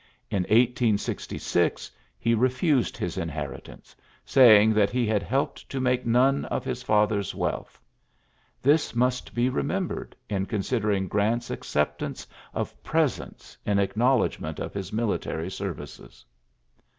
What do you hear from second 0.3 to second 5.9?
In 1 he refdsed his inheritance^ saying t he had helped to